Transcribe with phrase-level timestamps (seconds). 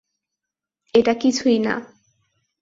[0.93, 1.75] এটা কিছুই না।